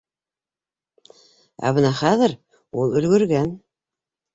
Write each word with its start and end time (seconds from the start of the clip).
Ә 1.69 1.75
бына 1.77 1.95
хәҙер 2.03 2.37
ул 2.83 3.01
өлгөргән. 3.03 3.59